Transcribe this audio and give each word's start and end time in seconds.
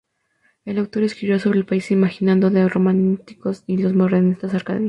El 0.65 0.79
autor 0.79 1.03
escribió 1.03 1.37
sobre 1.39 1.59
el 1.59 1.65
país 1.67 1.91
imaginado 1.91 2.49
de 2.49 2.63
los 2.63 2.73
románticos 2.73 3.63
y 3.67 3.77
los 3.77 3.93
modernistas, 3.93 4.55
Arcadia. 4.55 4.79